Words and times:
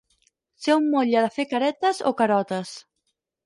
Ser 0.65 0.77
un 0.77 0.87
motlle 0.95 1.23
de 1.27 1.31
fer 1.37 1.47
caretes 1.53 2.03
o 2.11 2.17
carotes. 2.23 2.77